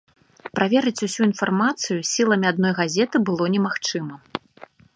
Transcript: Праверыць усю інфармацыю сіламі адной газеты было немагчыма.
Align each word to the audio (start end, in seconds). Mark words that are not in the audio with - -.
Праверыць 0.59 1.01
усю 1.07 1.21
інфармацыю 1.29 1.99
сіламі 2.13 2.49
адной 2.53 2.73
газеты 2.81 3.17
было 3.29 3.43
немагчыма. 3.57 4.15